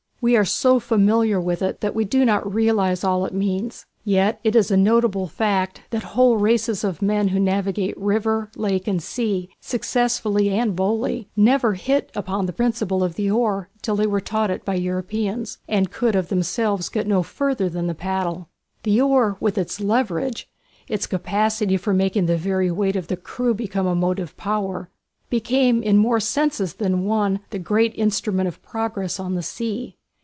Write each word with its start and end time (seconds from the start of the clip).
We 0.23 0.37
are 0.37 0.45
so 0.45 0.79
familiar 0.79 1.41
with 1.41 1.63
it, 1.63 1.81
that 1.81 1.95
we 1.95 2.05
do 2.05 2.25
not 2.25 2.53
realize 2.53 3.03
all 3.03 3.25
it 3.25 3.33
means. 3.33 3.87
Yet 4.03 4.39
it 4.43 4.55
is 4.55 4.69
a 4.69 4.77
notable 4.77 5.27
fact 5.27 5.81
that 5.89 6.03
whole 6.13 6.37
races 6.37 6.83
of 6.83 7.01
men 7.01 7.29
who 7.29 7.39
navigate 7.39 7.97
river, 7.97 8.51
lake, 8.55 8.87
and 8.87 9.01
sea, 9.01 9.49
successfully 9.59 10.49
and 10.51 10.75
boldly, 10.75 11.27
never 11.35 11.73
hit 11.73 12.11
upon 12.13 12.45
the 12.45 12.53
principle 12.53 13.03
of 13.03 13.15
the 13.15 13.31
oar 13.31 13.69
till 13.81 13.95
they 13.95 14.05
were 14.05 14.21
taught 14.21 14.51
it 14.51 14.63
by 14.63 14.75
Europeans, 14.75 15.57
and 15.67 15.89
could 15.89 16.15
of 16.15 16.29
themselves 16.29 16.89
get 16.89 17.07
no 17.07 17.23
further 17.23 17.67
than 17.67 17.87
the 17.87 17.95
paddle. 17.95 18.47
The 18.83 19.01
oar, 19.01 19.37
with 19.39 19.57
its 19.57 19.81
leverage, 19.81 20.47
its 20.87 21.07
capacity 21.07 21.77
for 21.77 21.95
making 21.95 22.27
the 22.27 22.37
very 22.37 22.69
weight 22.69 22.95
of 22.95 23.07
the 23.07 23.17
crew 23.17 23.55
become 23.55 23.87
a 23.87 23.95
motive 23.95 24.37
power, 24.37 24.91
became 25.31 25.81
in 25.81 25.97
more 25.97 26.19
senses 26.19 26.75
than 26.75 27.05
one 27.05 27.39
the 27.49 27.57
great 27.57 27.95
instrument 27.95 28.47
of 28.47 28.61
progress 28.61 29.19
on 29.19 29.33
the 29.33 29.41
sea. 29.41 29.97